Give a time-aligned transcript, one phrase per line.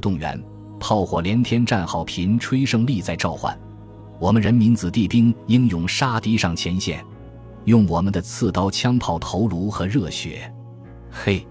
[0.00, 0.42] 动员，
[0.78, 3.58] 炮火连天，战号频吹，胜利在召唤。
[4.20, 7.04] 我们人民子弟兵英勇杀敌上前线，
[7.64, 10.52] 用我们的刺刀、枪炮、头颅和热血，
[11.10, 11.46] 嘿，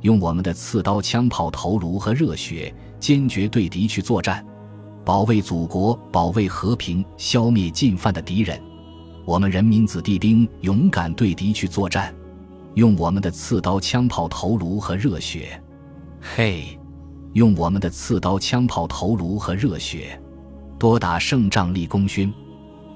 [0.00, 4.44] 用我们的刺刀、枪炮、头颅和热血，坚决对敌去作战，
[5.04, 8.58] 保卫祖国，保卫和平，消灭进犯的敌人。
[9.24, 12.14] 我们人民子弟兵勇敢对敌去作战，
[12.74, 15.60] 用我们的刺刀、枪炮、头颅和热血，
[16.20, 16.78] 嘿，
[17.36, 20.18] 用我们的刺刀、枪炮、头颅和热血。
[20.78, 22.32] 多打胜仗立功勋，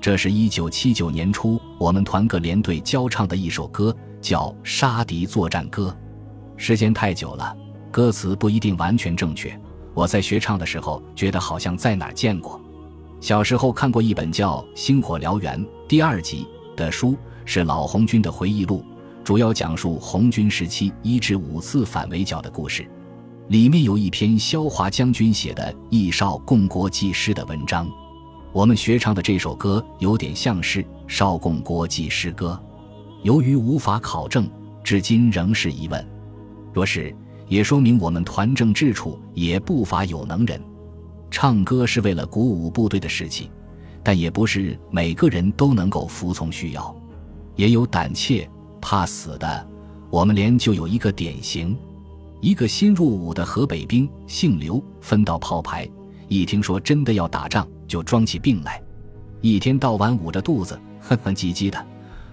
[0.00, 5.94] 这是一九七九年初我们团各连队交唱的一首歌，叫《杀敌作战歌》。
[6.58, 7.54] 时间太久了，
[7.90, 9.54] 歌词不一定完全正确。
[9.92, 12.58] 我在学唱的时候，觉得好像在哪儿见过。
[13.20, 17.14] 小时候看过一本叫《星火燎原》第二集的书，
[17.44, 18.82] 是老红军的回忆录，
[19.22, 22.90] 主要讲述红军时期一至五次反围剿的故事。
[23.50, 27.90] 里面有一篇萧华将军写的《义少共国记诗》的文章，
[28.52, 32.56] 我们学唱的这首歌有点像是《少共国记诗歌》，
[33.24, 34.48] 由于无法考证，
[34.84, 36.08] 至今仍是疑问。
[36.72, 37.12] 若是，
[37.48, 40.62] 也说明我们团政治处也不乏有能人。
[41.28, 43.50] 唱歌是为了鼓舞部队的士气，
[44.04, 46.94] 但也不是每个人都能够服从需要，
[47.56, 48.48] 也有胆怯
[48.80, 49.68] 怕死的。
[50.08, 51.76] 我们连就有一个典型。
[52.40, 55.86] 一个新入伍的河北兵，姓刘，分到炮排。
[56.26, 58.82] 一听说真的要打仗，就装起病来，
[59.42, 61.86] 一天到晚捂着肚子，哼哼唧唧的，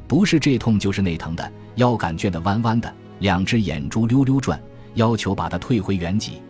[0.08, 4.58] 不是这痛就是那疼的，腰杆倦得弯弯的，两只眼珠溜溜转，
[4.94, 6.42] 要求把他退回原籍，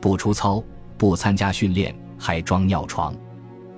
[0.00, 0.60] 不出操，
[0.98, 3.14] 不参加训练，还装尿床。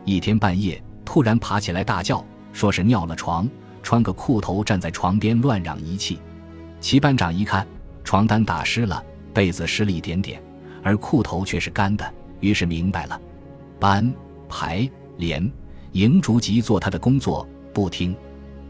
[0.07, 3.47] 一天半夜突然爬起来大叫，说是尿了床，
[3.83, 6.19] 穿个裤头站在床边乱嚷一气。
[6.81, 7.67] 齐班长一看，
[8.05, 9.05] 床单打湿了。
[9.39, 10.43] 被子湿了一点点，
[10.83, 13.21] 而裤头却是干的，于是明白了。
[13.79, 14.13] 班、
[14.49, 15.49] 排、连、
[15.93, 18.17] 营逐级做他的工作，不听，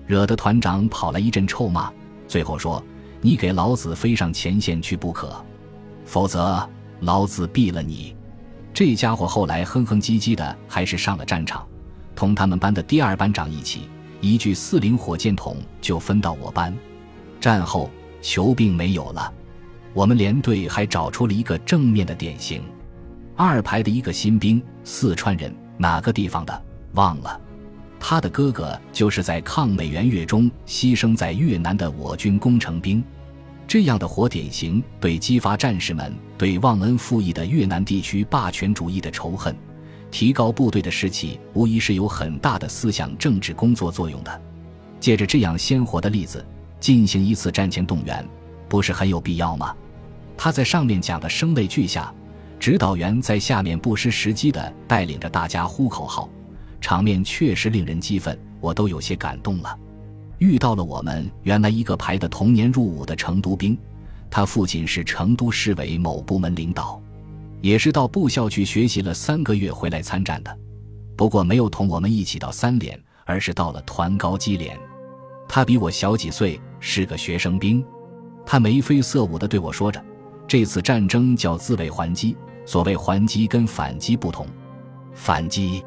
[0.07, 1.91] 惹得团长跑来一阵臭骂。
[2.27, 2.85] 最后说
[3.23, 5.43] ：“你给老子飞上前线去不可，
[6.05, 6.69] 否则
[7.01, 8.15] 老子毙了你！”
[8.75, 11.67] 这家伙后来哼哼唧唧的，还是上了战场，
[12.15, 13.89] 同他们班的第二班长一起，
[14.21, 16.77] 一具四零火箭筒就分到我班。
[17.41, 17.89] 战后
[18.21, 19.33] 球病没有了。
[19.95, 22.63] 我们连队还找出了一个正面的典型，
[23.37, 26.63] 二排的一个新兵，四川人，哪个地方的
[26.93, 27.41] 忘了。
[28.01, 33.03] 他的哥哥就是在抗美援越中牺牲在越南的我军工程兵。
[33.67, 39.55] 这样的活典型，对激发战士们对忘恩负义的越南地区霸权主义的仇恨，
[40.11, 44.41] 提高部队的士气，无疑是有很大的思想政治工作作用的。
[45.01, 46.45] 借着这样鲜活的例子，
[46.81, 48.27] 进行一次战前动员，
[48.69, 49.75] 不是很有必要吗？
[50.37, 52.13] 他在上面讲的声泪俱下，
[52.61, 56.29] 指导员在下面不失时机地带领着大家呼口号，
[56.81, 59.79] 场面确实令人激愤，我都有些感动了。
[60.39, 63.77] 遇到了我们原来一个排的同年入伍的成都兵，
[64.31, 67.03] 他父亲是成都市委某部门领导，
[67.61, 70.57] 也是到部校去学习了三个月回来参战的，
[71.17, 74.79] 不过没有同我们一起到三连，而是到了团高机连。
[75.49, 77.85] 他比我小几岁，是个学生兵，
[78.51, 80.03] 他眉飞色舞地对我说着。
[80.47, 84.47] 这次战争叫自卫还击，所谓还击跟反击不同，
[85.13, 85.85] 反击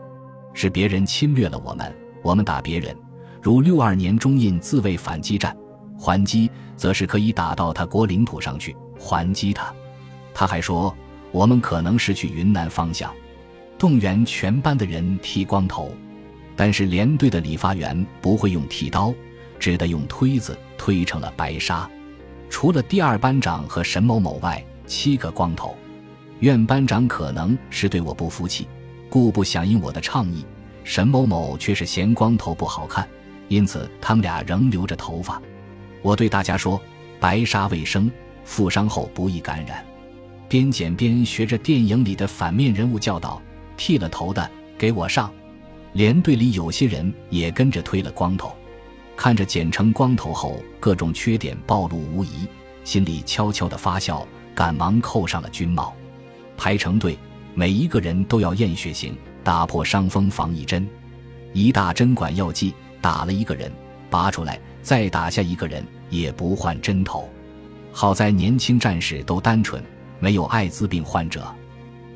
[0.54, 1.92] 是别人侵略了我们，
[2.22, 2.96] 我们打别人，
[3.42, 5.52] 如六二年中印自卫反击战；
[5.98, 9.74] 还击则是可以打到他国领土上去还击他。
[10.32, 10.96] 他还说，
[11.32, 13.12] 我们可能是去云南方向，
[13.80, 15.92] 动员全班的人剃光头，
[16.56, 19.12] 但是连队的理发员不会用剃刀，
[19.58, 21.90] 只得用推子推成了白纱。
[22.52, 25.74] 除了第二班长和沈某某外，七个光头。
[26.42, 28.68] 院班长可能是对我不服气，
[29.10, 30.46] 故不响应我的倡议。
[30.84, 33.08] 沈某某却是嫌光头不好看，
[33.48, 35.42] 因此他们俩仍留着头发。
[36.02, 36.80] 我对大家说
[37.22, 38.12] ：“白纱卫生，
[38.44, 39.84] 负伤后不易感染。”
[40.50, 43.42] 边剪边学着电影里的反面人物教导
[43.78, 45.32] ：“剃了头的给我上。”
[45.94, 48.54] 连队里有些人也跟着推了光头。
[49.22, 52.48] 看着剪成光头后各种缺点暴露无遗，
[52.84, 55.94] 心里悄悄的发笑，赶忙扣上了军帽，
[56.58, 57.16] 排成队，
[57.54, 60.90] 每一个人都要验血型，打破伤风防疫针，
[61.54, 63.72] 一大针管药剂打了一个人，
[64.10, 67.30] 拔出来再打下一个人，也不换针头。
[67.92, 69.84] 好在年轻战士都单纯，
[70.20, 71.46] 没有艾滋病患者，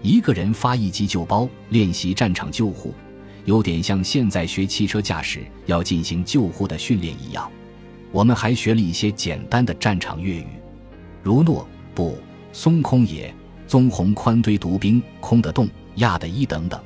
[0.02, 2.96] 一个人发一急救包，练习战场救护。
[3.46, 7.50] 有点像现在学汽车驾驶要进行救护的训练一样，
[8.12, 10.48] 我们还学了一些简单的战场粤语，
[11.24, 12.18] 如诺不
[12.52, 13.34] 松空也，
[13.68, 16.80] 棕红宽堆独兵、空的洞、亚的一等等，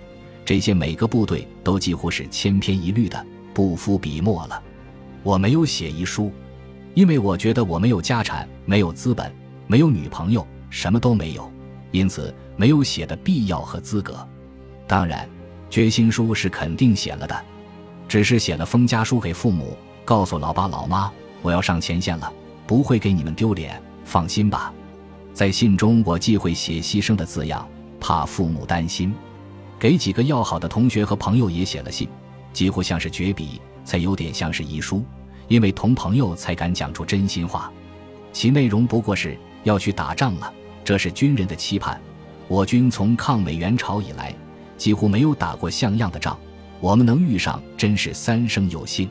[0.43, 4.61] 这些每个部队都几乎是千篇一律的，不敷笔墨了。
[5.23, 6.31] 我没有写遗书，
[6.93, 9.31] 因为我觉得我没有家产，没有资本，
[9.67, 11.51] 没有女朋友，什么都没有，
[11.91, 14.27] 因此没有写的必要和资格。
[14.87, 15.29] 当然，
[15.69, 17.45] 决心书是肯定写了的，
[18.07, 21.11] 只是写了封家书给父母，告诉老爸老妈，
[21.41, 22.31] 我要上前线了，
[22.65, 24.73] 不会给你们丢脸，放心吧。
[25.33, 27.67] 在信中，我忌讳写牺牲的字样，
[27.99, 29.13] 怕父母担心。
[29.79, 32.09] 给几个要好的同学和朋友也写了信，
[32.51, 35.03] 几乎像是绝笔，才有点像是遗书。
[35.47, 37.71] 因为同朋友才敢讲出真心话。
[38.31, 41.99] 其内容不过是要去打仗了，这是军人的期盼。
[42.47, 44.35] 我军从抗美援朝以来，
[44.79, 46.35] 几乎没有打过像样的仗，
[46.79, 49.07] 我们能遇上，真是三生有幸。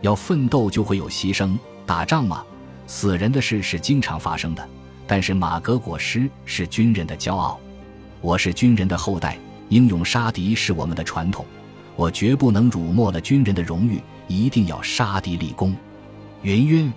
[0.00, 2.44] 要奋斗就会有牺牲，打仗嘛，
[2.86, 4.66] 死人的事是经常发生的。
[5.06, 7.58] 但是马革裹尸是军人的骄傲，
[8.20, 9.36] 我是军人的后代，
[9.68, 11.44] 英勇杀敌是我们的传统，
[11.96, 15.74] 我绝不能辱没了军人的荣誉，一定要杀敌立功。
[16.42, 16.92] 云云，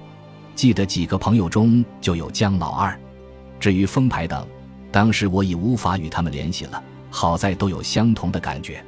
[0.54, 2.98] 记得几个朋友中就有姜老二，
[3.60, 4.48] 至于风牌等，
[4.92, 6.82] 当时我已无法与他们联系了。
[7.16, 8.84] 好在都有相同的感觉。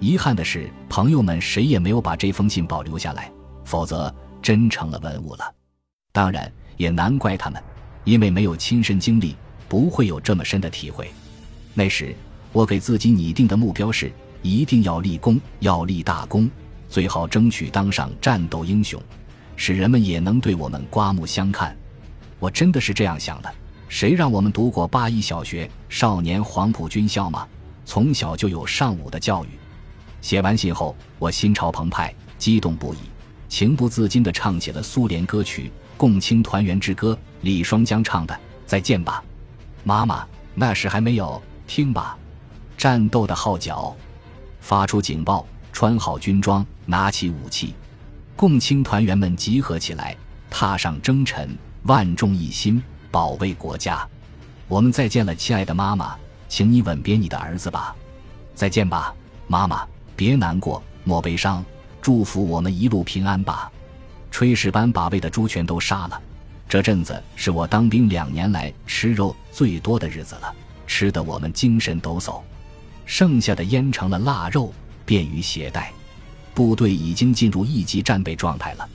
[0.00, 3.30] 遗憾的是，朋友们谁也没有把这封信保留下来，
[3.64, 4.12] 否则
[4.42, 5.54] 真成了文物了。
[6.10, 7.62] 当然，也难怪他们。
[8.02, 9.36] 因为没有亲身经历，
[9.68, 11.08] 不会有这么深的体会。
[11.72, 12.12] 那时
[12.52, 14.10] 我给自己拟定的目标是：
[14.42, 16.50] 一定要立功，要立大功，
[16.88, 19.00] 最好争取当上战斗英雄，
[19.54, 21.76] 使人们也能对我们刮目相看。
[22.40, 23.54] 我真的是这样想的。
[23.88, 27.46] 谁让我们读过八一小学、少年黄埔军校吗？
[27.90, 29.48] 从小就有上午的教育。
[30.20, 32.98] 写完信后，我心潮澎湃，激动不已，
[33.48, 35.64] 情不自禁地唱起了苏联歌曲。
[35.96, 38.40] 《共青团员之歌》，李双江唱的。
[38.64, 39.24] 再见吧，
[39.82, 40.24] 妈妈。
[40.54, 42.16] 那时还没有听吧。
[42.78, 43.92] 战斗的号角，
[44.60, 47.74] 发出警报，穿好军装，拿起武器，
[48.36, 50.16] 共青团员们集合起来，
[50.48, 51.44] 踏上征程，
[51.82, 54.08] 万众一心，保卫国家。
[54.68, 56.16] 我们再见了，亲爱的妈妈，
[56.50, 57.94] 请你吻别你的儿子吧。
[58.54, 59.14] 再见吧，
[59.46, 59.86] 妈妈，
[60.16, 61.64] 别难过，莫悲伤，
[62.02, 63.70] 祝福我们一路平安吧。
[64.32, 66.20] 炊事班把喂的猪全都杀了，
[66.68, 70.54] 这阵子是我当兵两年来吃肉最多的日子了，
[70.86, 72.42] 吃得我们精神抖擞。
[73.06, 74.72] 剩下的腌成了腊肉，
[75.06, 75.92] 便于携带。
[76.52, 78.88] 部队已经进入一级战备状态了。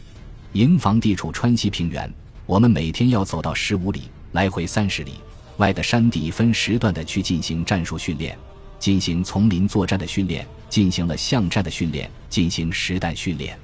[0.52, 2.14] 营房地处川西平原，
[2.46, 4.04] 我们每天要走到十五里，
[4.34, 5.14] 来回三十里
[5.58, 8.38] 外的山地，分时段的去进行战术训练，
[8.78, 13.58] 进行丛林作战的训练，进行了巷战的训练，进行实弹训练。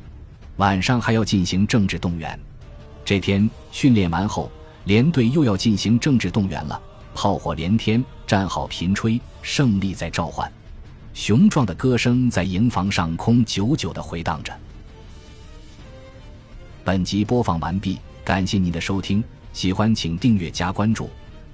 [0.57, 2.39] 晚上还要进行政治动员。
[3.03, 4.51] 这天训练完后，
[4.85, 6.81] 连队又要进行政治动员了。
[7.13, 10.49] 炮火连天，战号频吹，胜利在召唤。
[11.13, 14.57] 雄壮的歌声在营房上空久久的回荡着。
[16.85, 19.21] 本集播放完毕，感谢您的收听，
[19.51, 21.09] 喜欢请订阅加关注，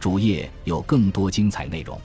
[0.07, 1.99] 主页有更多精彩内容。